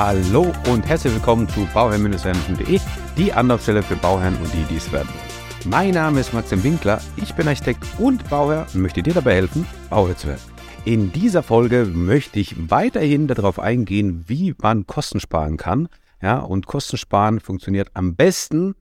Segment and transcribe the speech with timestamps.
[0.00, 2.78] Hallo und herzlich willkommen zu bauherrn-werden.de,
[3.16, 5.70] die Anlaufstelle für Bauherren und die, die es werden wollen.
[5.72, 9.66] Mein Name ist Maxim Winkler, ich bin Architekt und Bauherr und möchte dir dabei helfen,
[9.90, 10.40] Bauherr zu werden.
[10.84, 15.88] In dieser Folge möchte ich weiterhin darauf eingehen, wie man Kosten sparen kann.
[16.22, 18.76] Ja, und Kostensparen funktioniert am besten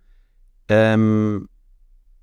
[0.70, 1.50] ähm,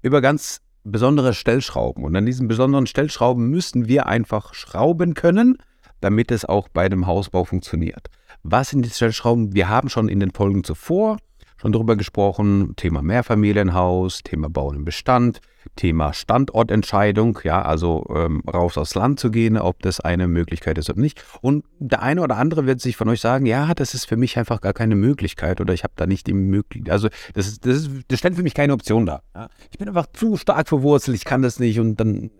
[0.02, 2.04] über ganz besondere Stellschrauben.
[2.04, 5.58] Und an diesen besonderen Stellschrauben müssen wir einfach schrauben können,
[6.04, 8.08] damit es auch bei dem Hausbau funktioniert.
[8.42, 9.54] Was sind die Stellschrauben?
[9.54, 11.16] Wir haben schon in den Folgen zuvor
[11.64, 15.40] schon darüber gesprochen, Thema Mehrfamilienhaus, Thema Bauen im Bestand,
[15.76, 20.90] Thema Standortentscheidung, ja, also ähm, raus aufs Land zu gehen, ob das eine Möglichkeit ist
[20.90, 21.24] oder nicht.
[21.40, 24.36] Und der eine oder andere wird sich von euch sagen, ja, das ist für mich
[24.36, 27.76] einfach gar keine Möglichkeit oder ich habe da nicht die Möglichkeit, also das, ist, das,
[27.76, 29.22] ist, das stellt für mich keine Option dar.
[29.34, 29.48] Ja.
[29.70, 32.30] Ich bin einfach zu stark verwurzelt, ich kann das nicht und dann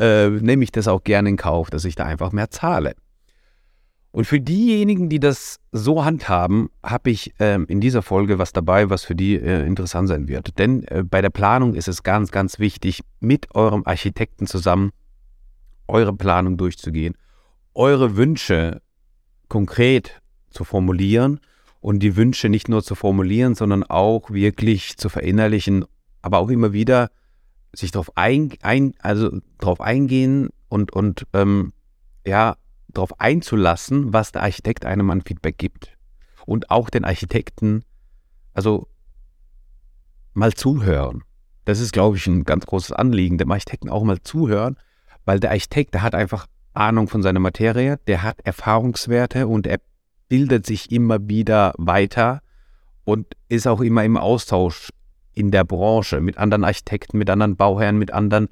[0.00, 2.94] äh, nehme ich das auch gerne in Kauf, dass ich da einfach mehr zahle.
[4.12, 8.90] Und für diejenigen, die das so handhaben, habe ich ähm, in dieser Folge was dabei,
[8.90, 10.58] was für die äh, interessant sein wird.
[10.58, 14.90] Denn äh, bei der Planung ist es ganz, ganz wichtig, mit eurem Architekten zusammen
[15.86, 17.14] eure Planung durchzugehen,
[17.74, 18.80] eure Wünsche
[19.48, 20.20] konkret
[20.50, 21.40] zu formulieren
[21.80, 25.84] und die Wünsche nicht nur zu formulieren, sondern auch wirklich zu verinnerlichen,
[26.22, 27.10] aber auch immer wieder
[27.72, 31.72] sich darauf ein, ein, also drauf eingehen und, und ähm,
[32.26, 32.56] ja,
[32.88, 35.96] darauf einzulassen, was der Architekt einem an Feedback gibt.
[36.46, 37.84] Und auch den Architekten,
[38.54, 38.88] also
[40.34, 41.22] mal zuhören.
[41.64, 44.76] Das ist, glaube ich, ein ganz großes Anliegen, dem Architekten auch mal zuhören,
[45.24, 49.80] weil der Architekt, der hat einfach Ahnung von seiner Materie, der hat Erfahrungswerte und er
[50.28, 52.40] bildet sich immer wieder weiter
[53.04, 54.90] und ist auch immer im Austausch
[55.40, 58.48] in der Branche mit anderen Architekten, mit anderen Bauherren, mit anderen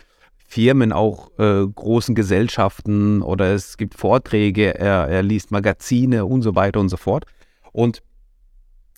[0.48, 6.55] Firmen, auch äh, großen Gesellschaften oder es gibt Vorträge, er, er liest Magazine und so
[6.55, 7.27] weiter und so fort.
[7.70, 8.03] Und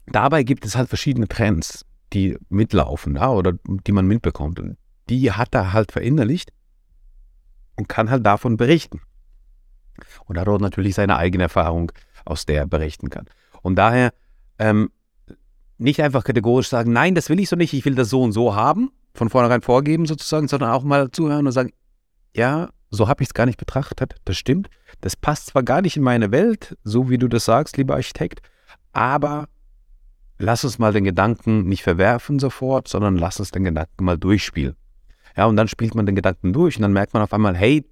[0.06, 4.60] dabei gibt es halt verschiedene Trends, die mitlaufen ja, oder die man mitbekommt.
[4.60, 4.76] Und
[5.08, 6.52] die hat er halt verinnerlicht
[7.76, 9.00] und kann halt davon berichten.
[10.26, 11.90] Und hat auch natürlich seine eigene Erfahrung,
[12.24, 13.26] aus der er berichten kann.
[13.60, 14.12] Und daher
[14.60, 14.90] ähm,
[15.80, 18.32] nicht einfach kategorisch sagen, nein, das will ich so nicht, ich will das so und
[18.32, 21.72] so haben, von vornherein vorgeben sozusagen, sondern auch mal zuhören und sagen,
[22.34, 24.68] ja, so habe ich es gar nicht betrachtet, das stimmt.
[25.00, 28.40] Das passt zwar gar nicht in meine Welt, so wie du das sagst, lieber Architekt,
[28.92, 29.48] aber
[30.38, 34.76] lass uns mal den Gedanken nicht verwerfen sofort, sondern lass uns den Gedanken mal durchspielen.
[35.36, 37.84] Ja, und dann spielt man den Gedanken durch und dann merkt man auf einmal, hey,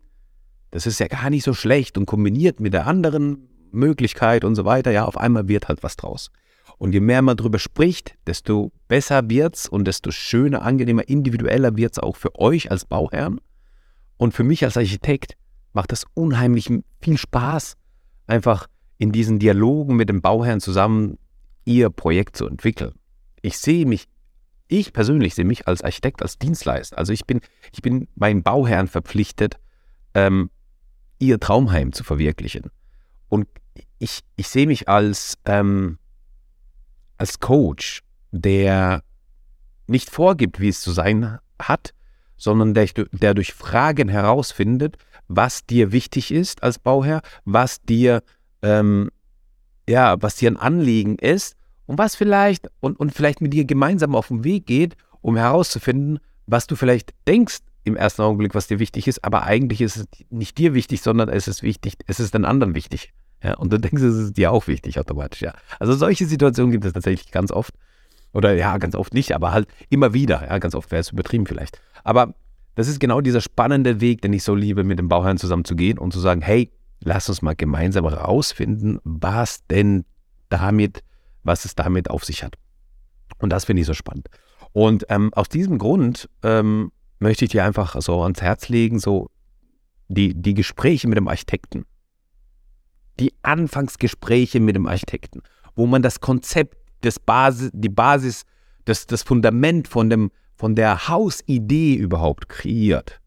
[0.71, 4.65] das ist ja gar nicht so schlecht und kombiniert mit der anderen Möglichkeit und so
[4.65, 6.31] weiter, ja, auf einmal wird halt was draus.
[6.79, 11.99] Und je mehr man darüber spricht, desto besser wird's und desto schöner, angenehmer, individueller wird's
[11.99, 13.41] auch für euch als Bauherrn.
[14.17, 15.37] Und für mich als Architekt
[15.73, 17.77] macht das unheimlich viel Spaß,
[18.27, 18.69] einfach
[18.99, 21.19] in diesen Dialogen mit dem Bauherrn zusammen
[21.65, 22.95] ihr Projekt zu entwickeln.
[23.43, 24.09] Ich sehe mich,
[24.69, 26.97] ich persönlich sehe mich als Architekt, als Dienstleister.
[26.99, 27.41] Also ich bin,
[27.73, 29.59] ich bin meinen Bauherren verpflichtet,
[30.15, 30.51] ähm,
[31.19, 32.71] ihr Traumheim zu verwirklichen.
[33.29, 33.49] Und
[33.99, 35.99] ich, ich sehe mich als, ähm,
[37.19, 39.03] als Coach, der
[39.87, 41.93] nicht vorgibt, wie es zu sein hat,
[42.37, 44.97] sondern der, der durch Fragen herausfindet,
[45.27, 48.23] was dir wichtig ist als Bauherr, was dir,
[48.63, 49.11] ähm,
[49.89, 51.57] ja, was dir ein Anliegen ist
[51.87, 56.21] und was vielleicht und, und vielleicht mit dir gemeinsam auf den Weg geht, um herauszufinden,
[56.47, 60.07] was du vielleicht denkst im ersten Augenblick, was dir wichtig ist, aber eigentlich ist es
[60.31, 63.13] nicht dir wichtig, sondern es ist wichtig, es ist den anderen wichtig.
[63.43, 65.55] Ja, und du denkst, es ist dir auch wichtig automatisch, ja.
[65.79, 67.75] Also solche Situationen gibt es tatsächlich ganz oft.
[68.33, 70.45] Oder ja, ganz oft nicht, aber halt immer wieder.
[70.47, 71.81] Ja, ganz oft wäre es übertrieben vielleicht.
[72.05, 72.35] Aber
[72.75, 75.77] das ist genau dieser spannende Weg, den ich so liebe, mit dem Bauherrn zusammen zu
[75.77, 76.71] gehen und zu sagen, hey,
[77.03, 80.05] lass uns mal gemeinsam herausfinden, was denn
[80.49, 81.03] damit,
[81.43, 82.57] was es damit auf sich hat.
[83.39, 84.29] Und das finde ich so spannend.
[84.73, 89.31] Und ähm, aus diesem Grund ähm, möchte ich dir einfach so ans Herz legen, so
[90.09, 91.85] die, die Gespräche mit dem Architekten
[93.21, 95.43] die Anfangsgespräche mit dem Architekten,
[95.75, 98.45] wo man das Konzept, das Basis, die Basis,
[98.85, 103.21] das, das Fundament von, dem, von der Hausidee überhaupt kreiert.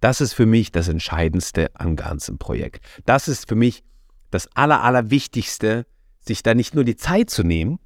[0.00, 2.84] Das ist für mich das Entscheidendste am ganzen Projekt.
[3.04, 3.84] Das ist für mich
[4.30, 5.86] das Aller, Allerwichtigste,
[6.20, 7.78] sich da nicht nur die Zeit zu nehmen,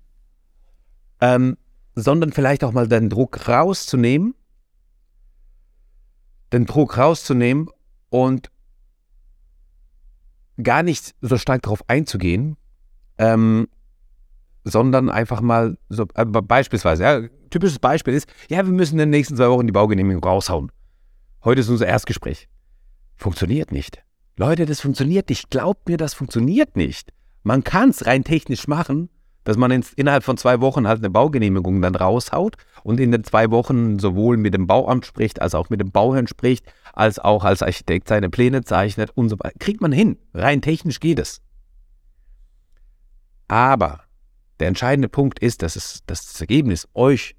[1.21, 1.57] ähm,
[1.95, 4.35] sondern vielleicht auch mal den Druck rauszunehmen,
[6.53, 7.69] den Druck rauszunehmen
[8.11, 8.51] und
[10.63, 12.57] gar nicht so stark darauf einzugehen,
[13.19, 13.69] ähm,
[14.65, 19.11] sondern einfach mal so, äh, beispielsweise, ja, typisches Beispiel ist, ja, wir müssen in den
[19.11, 20.73] nächsten zwei Wochen die Baugenehmigung raushauen.
[21.45, 22.49] Heute ist unser Erstgespräch.
[23.17, 24.03] Funktioniert nicht.
[24.37, 25.51] Leute, das funktioniert nicht.
[25.51, 27.13] Glaubt mir, das funktioniert nicht.
[27.43, 29.11] Man kann es rein technisch machen,
[29.45, 33.25] dass man ins, innerhalb von zwei Wochen halt eine Baugenehmigung dann raushaut und in den
[33.25, 37.45] zwei Wochen sowohl mit dem Bauamt spricht, als auch mit dem Bauherrn spricht, als auch
[37.45, 39.59] als Architekt seine Pläne zeichnet und so weiter.
[39.59, 40.17] Kriegt man hin.
[40.33, 41.41] Rein technisch geht es.
[43.47, 44.05] Aber
[44.61, 47.37] der entscheidende Punkt ist, dass, es, dass das Ergebnis euch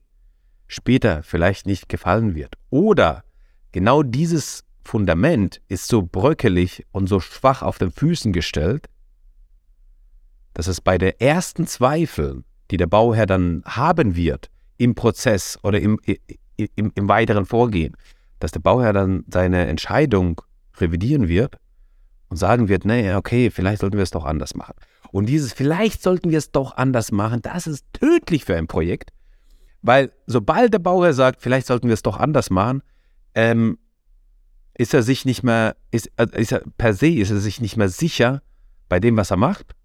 [0.68, 2.56] später vielleicht nicht gefallen wird.
[2.70, 3.24] Oder
[3.72, 8.88] genau dieses Fundament ist so bröckelig und so schwach auf den Füßen gestellt,
[10.56, 15.80] dass es bei den ersten Zweifeln, die der Bauherr dann haben wird im Prozess oder
[15.80, 16.00] im,
[16.56, 17.96] im, im weiteren Vorgehen,
[18.40, 20.42] dass der Bauherr dann seine Entscheidung
[20.78, 21.58] revidieren wird
[22.30, 24.74] und sagen wird, nee, okay, vielleicht sollten wir es doch anders machen.
[25.12, 29.12] Und dieses vielleicht sollten wir es doch anders machen, das ist tödlich für ein Projekt,
[29.82, 32.82] weil sobald der Bauherr sagt, vielleicht sollten wir es doch anders machen,
[33.36, 33.78] ähm,
[34.74, 37.76] ist er sich nicht mehr, ist, äh, ist er, per se ist er sich nicht
[37.76, 38.42] mehr sicher
[38.88, 39.76] bei dem, was er macht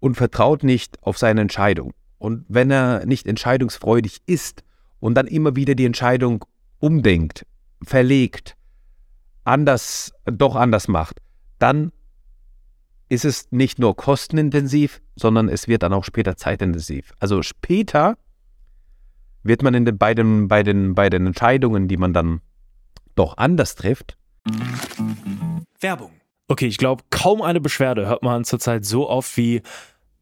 [0.00, 1.92] und vertraut nicht auf seine Entscheidung.
[2.18, 4.64] Und wenn er nicht entscheidungsfreudig ist
[4.98, 6.44] und dann immer wieder die Entscheidung
[6.78, 7.46] umdenkt,
[7.82, 8.56] verlegt,
[9.44, 11.20] anders, doch anders macht,
[11.58, 11.92] dann
[13.08, 17.12] ist es nicht nur kostenintensiv, sondern es wird dann auch später zeitintensiv.
[17.18, 18.16] Also später
[19.42, 22.40] wird man in den beiden, bei, den, bei den Entscheidungen, die man dann
[23.16, 24.16] doch anders trifft.
[25.80, 26.12] Werbung.
[26.48, 29.62] Okay, ich glaube, kaum eine Beschwerde hört man zurzeit so oft wie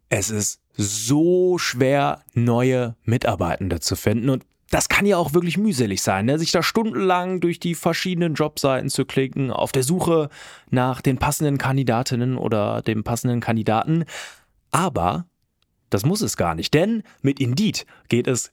[0.08, 4.30] es ist so schwer, neue Mitarbeitende zu finden.
[4.30, 6.38] Und das kann ja auch wirklich mühselig sein, ne?
[6.38, 10.28] sich da stundenlang durch die verschiedenen Jobseiten zu klicken, auf der Suche
[10.70, 14.04] nach den passenden Kandidatinnen oder dem passenden Kandidaten.
[14.70, 15.26] Aber
[15.90, 18.52] das muss es gar nicht, denn mit Indeed geht es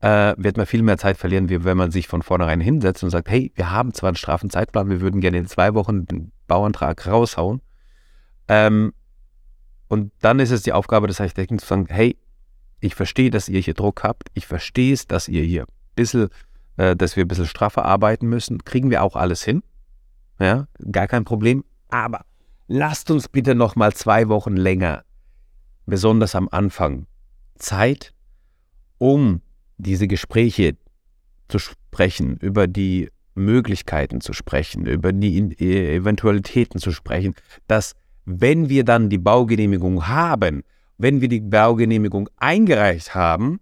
[0.00, 3.10] äh, wird man viel mehr Zeit verlieren, wie wenn man sich von vornherein hinsetzt und
[3.10, 6.32] sagt, hey, wir haben zwar einen straffen Zeitplan, wir würden gerne in zwei Wochen den
[6.46, 7.60] Bauantrag raushauen.
[8.46, 8.92] Ähm,
[9.88, 12.16] und dann ist es die Aufgabe des Architekten zu sagen, hey,
[12.80, 16.28] ich verstehe, dass ihr hier Druck habt, ich verstehe es, dass ihr hier ein bisschen,
[16.76, 19.62] äh, dass wir ein bisschen straffer arbeiten müssen, kriegen wir auch alles hin.
[20.38, 21.64] Ja, gar kein Problem.
[21.88, 22.24] Aber
[22.68, 25.02] lasst uns bitte noch mal zwei Wochen länger,
[25.86, 27.06] besonders am Anfang,
[27.56, 28.12] Zeit,
[28.98, 29.40] um
[29.78, 30.76] diese Gespräche
[31.48, 37.34] zu sprechen, über die Möglichkeiten zu sprechen, über die e-, Eventualitäten zu sprechen,
[37.66, 37.94] dass
[38.24, 40.62] wenn wir dann die Baugenehmigung haben,
[40.98, 43.60] wenn wir die Baugenehmigung eingereicht haben,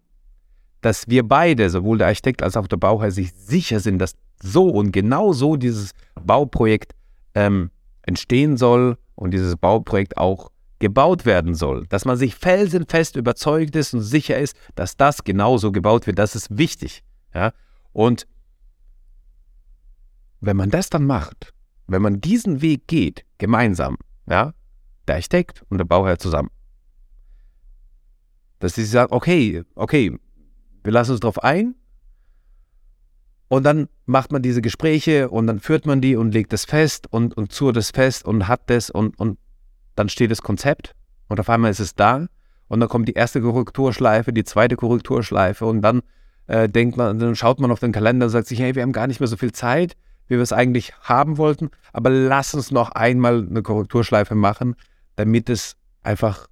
[0.80, 4.68] dass wir beide, sowohl der Architekt als auch der Bauherr, sich sicher sind, dass so
[4.68, 6.94] und genau so dieses Bauprojekt
[7.34, 7.70] ähm,
[8.02, 13.94] entstehen soll und dieses Bauprojekt auch gebaut werden soll, dass man sich felsenfest überzeugt ist
[13.94, 17.02] und sicher ist, dass das genauso gebaut wird, das ist wichtig.
[17.34, 17.52] Ja?
[17.92, 18.26] Und
[20.40, 21.54] wenn man das dann macht,
[21.86, 23.96] wenn man diesen Weg geht, gemeinsam,
[24.28, 24.52] ja,
[25.08, 26.50] der Architekt und der Bauherr zusammen,
[28.58, 30.18] dass sie sagen, okay, okay,
[30.82, 31.74] wir lassen uns darauf ein,
[33.48, 37.06] und dann macht man diese Gespräche und dann führt man die und legt es fest
[37.10, 39.38] und, und zurt es fest und hat das und, und
[39.96, 40.94] dann steht das Konzept
[41.28, 42.26] und auf einmal ist es da
[42.68, 46.02] und dann kommt die erste Korrekturschleife, die zweite Korrekturschleife und dann
[46.46, 48.92] äh, denkt man, dann schaut man auf den Kalender und sagt sich, hey, wir haben
[48.92, 49.96] gar nicht mehr so viel Zeit,
[50.28, 54.76] wie wir es eigentlich haben wollten, aber lass uns noch einmal eine Korrekturschleife machen,
[55.16, 56.46] damit es einfach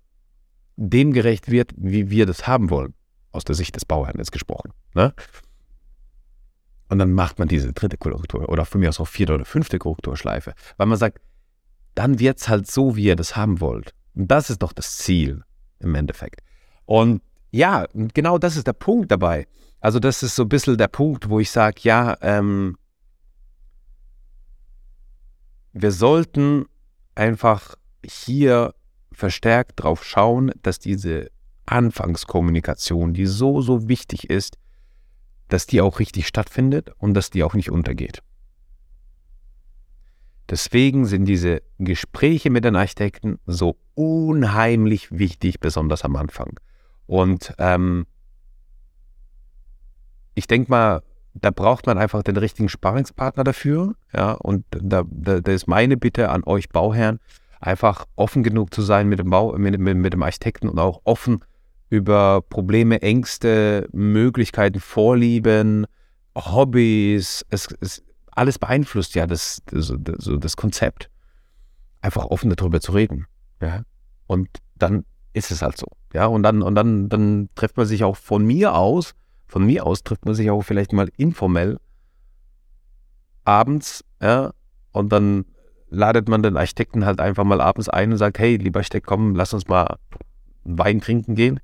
[0.77, 2.95] dem gerecht wird, wie wir das haben wollen,
[3.31, 4.73] aus der Sicht des Bauherrn jetzt gesprochen.
[4.95, 5.15] Ne?
[6.89, 9.79] Und dann macht man diese dritte Korrektur oder von mir aus auch vierte oder fünfte
[9.79, 11.19] Korrekturschleife, weil man sagt,
[11.95, 13.95] dann wird es halt so, wie ihr das haben wollt.
[14.15, 15.43] Und das ist doch das Ziel
[15.81, 16.41] im Endeffekt.
[16.87, 19.47] Und ja, genau das ist der Punkt dabei.
[19.81, 22.77] Also das ist so ein bisschen der Punkt, wo ich sage, ja, ähm,
[25.73, 26.67] wir sollten
[27.15, 28.75] einfach hier
[29.13, 31.31] verstärkt drauf schauen, dass diese
[31.67, 34.59] Anfangskommunikation, die so, so wichtig ist,
[35.49, 38.23] dass die auch richtig stattfindet und dass die auch nicht untergeht.
[40.55, 46.61] Deswegen sind diese Gespräche mit den Architekten so unheimlich wichtig, besonders am Anfang.
[47.09, 48.07] Und ähm,
[50.37, 51.03] ich denke mal,
[51.35, 53.97] da braucht man einfach den richtigen Sparingspartner dafür.
[54.15, 57.19] Ja, und da, da, da, ist meine Bitte an euch Bauherren,
[57.59, 61.01] einfach offen genug zu sein mit dem Bau, mit, mit, mit dem Architekten und auch
[61.03, 61.45] offen
[61.91, 65.87] über Probleme, Ängste, Möglichkeiten, Vorlieben,
[66.37, 67.45] Hobbys.
[67.51, 71.11] Es, es alles beeinflusst ja das, das, das, das Konzept.
[72.01, 73.27] Einfach offen darüber zu reden.
[73.61, 73.83] Ja.
[74.27, 75.87] Und dann ist es halt so.
[76.13, 79.15] Ja, und dann, und dann, dann trifft man sich auch von mir aus,
[79.47, 81.79] von mir aus trifft man sich auch vielleicht mal informell
[83.45, 84.53] abends, ja,
[84.93, 85.45] und dann
[85.91, 89.35] ladet man den Architekten halt einfach mal abends ein und sagt, hey, lieber Architekt, komm,
[89.35, 89.97] lass uns mal
[90.65, 91.61] Wein trinken gehen.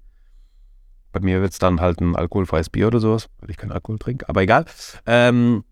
[1.12, 3.98] Bei mir wird es dann halt ein alkoholfreies Bier oder sowas, weil ich keinen Alkohol
[3.98, 4.66] trinke, aber egal.
[5.06, 5.64] Ähm,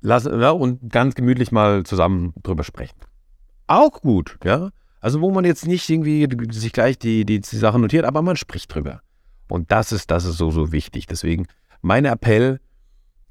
[0.00, 2.96] lass, ja, und ganz gemütlich mal zusammen drüber sprechen.
[3.66, 4.70] Auch gut, ja.
[5.00, 8.36] Also wo man jetzt nicht irgendwie sich gleich die, die, die Sachen notiert, aber man
[8.36, 9.00] spricht drüber.
[9.48, 11.06] Und das ist, das ist so, so wichtig.
[11.06, 11.46] Deswegen
[11.80, 12.60] mein Appell,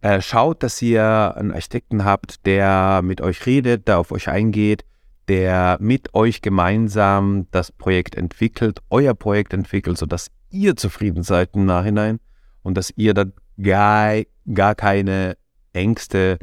[0.02, 4.86] äh, schaut, dass ihr einen Architekten habt, der mit euch redet, der auf euch eingeht,
[5.28, 11.66] der mit euch gemeinsam das Projekt entwickelt, euer Projekt entwickelt, sodass ihr zufrieden seid im
[11.66, 12.20] Nachhinein
[12.64, 14.22] und dass ihr dann gar,
[14.54, 15.38] gar keine
[15.74, 16.40] Ängste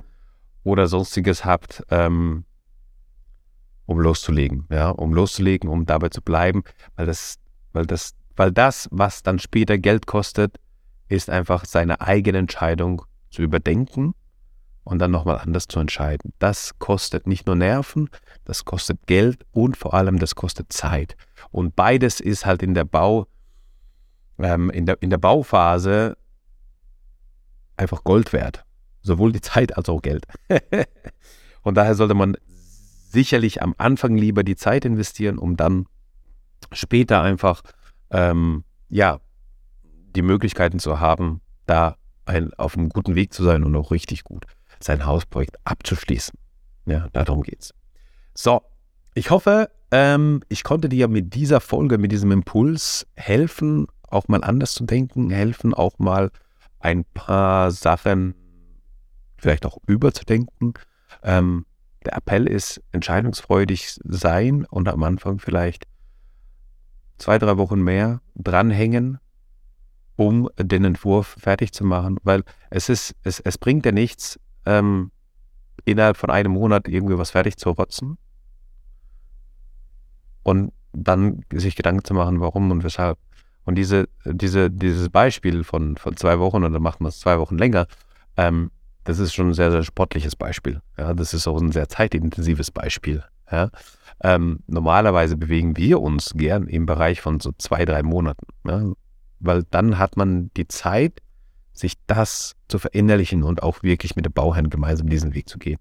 [0.66, 2.44] oder sonstiges habt, ähm,
[3.86, 6.64] um loszulegen, ja, um loszulegen, um dabei zu bleiben,
[6.96, 7.38] weil das,
[7.72, 10.58] weil das, weil das, was dann später Geld kostet,
[11.08, 14.14] ist einfach seine eigene Entscheidung zu überdenken
[14.82, 16.32] und dann nochmal anders zu entscheiden.
[16.40, 18.10] Das kostet nicht nur Nerven,
[18.44, 21.16] das kostet Geld und vor allem das kostet Zeit.
[21.52, 23.28] Und beides ist halt in der Bau,
[24.38, 26.16] ähm, in, der, in der Bauphase
[27.76, 28.65] einfach Gold wert.
[29.06, 30.26] Sowohl die Zeit als auch Geld.
[31.62, 32.36] und daher sollte man
[33.08, 35.86] sicherlich am Anfang lieber die Zeit investieren, um dann
[36.72, 37.62] später einfach
[38.10, 39.20] ähm, ja
[40.16, 44.24] die Möglichkeiten zu haben, da ein, auf einem guten Weg zu sein und auch richtig
[44.24, 44.44] gut
[44.80, 46.36] sein Hausprojekt abzuschließen.
[46.86, 47.72] Ja, darum geht's.
[48.34, 48.62] So,
[49.14, 54.42] ich hoffe, ähm, ich konnte dir mit dieser Folge, mit diesem Impuls helfen, auch mal
[54.42, 56.30] anders zu denken, helfen auch mal
[56.80, 58.34] ein paar Sachen
[59.38, 60.74] vielleicht auch überzudenken.
[61.22, 61.66] Ähm,
[62.04, 65.86] der Appell ist entscheidungsfreudig sein und am Anfang vielleicht
[67.18, 69.18] zwei, drei Wochen mehr dranhängen,
[70.16, 75.10] um den Entwurf fertig zu machen, weil es ist, es, es bringt ja nichts, ähm,
[75.84, 78.18] innerhalb von einem Monat irgendwie was fertig zu rotzen
[80.42, 83.18] und dann sich Gedanken zu machen, warum und weshalb.
[83.64, 87.38] Und diese, diese, dieses Beispiel von, von zwei Wochen und dann macht man es zwei
[87.38, 87.86] Wochen länger,
[88.36, 88.70] ähm,
[89.06, 90.82] das ist schon ein sehr, sehr sportliches Beispiel.
[90.98, 93.24] Ja, das ist auch ein sehr zeitintensives Beispiel.
[93.50, 93.70] Ja.
[94.22, 98.46] Ähm, normalerweise bewegen wir uns gern im Bereich von so zwei, drei Monaten.
[98.66, 98.92] Ja
[99.40, 101.20] weil dann hat man die Zeit,
[101.72, 105.78] sich das zu verinnerlichen und auch wirklich mit dem Bauherrn gemeinsam diesen Weg zu gehen.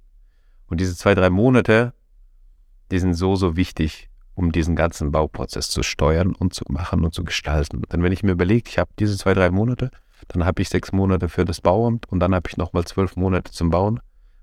[0.67, 1.93] Und diese zwei, drei Monate,
[2.91, 7.13] die sind so, so wichtig, um diesen ganzen Bauprozess zu steuern und zu machen und
[7.13, 7.83] zu gestalten.
[7.91, 9.89] Denn wenn ich mir überlege, ich habe diese zwei, drei Monate,
[10.27, 13.51] dann habe ich sechs Monate für das Bauamt und dann habe ich nochmal zwölf Monate
[13.51, 13.99] zum Bauen.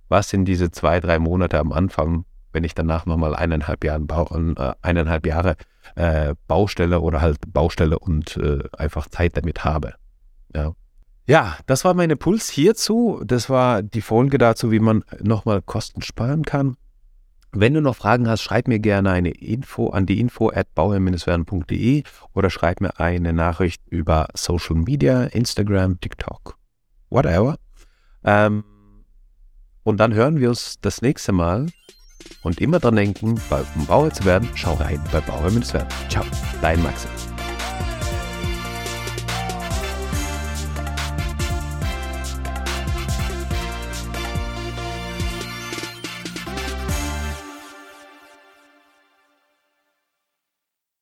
[0.09, 4.29] Was sind diese zwei, drei Monate am Anfang, wenn ich danach nochmal eineinhalb, Jahren Bau,
[4.35, 5.57] äh, eineinhalb Jahre
[5.95, 9.95] äh, Baustelle oder halt Baustelle und äh, einfach Zeit damit habe.
[10.55, 10.73] Ja.
[11.27, 13.23] ja, das war mein Impuls hierzu.
[13.25, 16.77] Das war die Folge dazu, wie man nochmal Kosten sparen kann.
[17.55, 22.03] Wenn du noch Fragen hast, schreib mir gerne eine Info an die info at bauherr-werden.de
[22.33, 26.57] oder schreib mir eine Nachricht über Social Media, Instagram, TikTok,
[27.11, 27.57] whatever.
[28.25, 28.65] Ähm,
[29.83, 31.67] und dann hören wir uns das nächste Mal
[32.43, 33.39] und immer dran denken,
[33.75, 35.89] um Bauer zu werden, schau rein bei Bauer werden.
[36.09, 36.25] Ciao,
[36.63, 37.11] dein Maxim.